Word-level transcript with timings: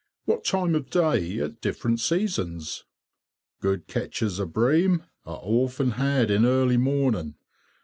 What 0.25 0.43
time 0.43 0.73
of 0.73 0.89
day 0.89 1.37
at 1.41 1.61
different 1.61 1.99
seasons_? 1.99 2.85
Good 3.59 3.85
catches 3.85 4.39
of 4.39 4.51
bream 4.51 5.03
are 5.27 5.37
often 5.43 5.91
had 5.91 6.31
in 6.31 6.43
early 6.43 6.77
morning. 6.77 7.35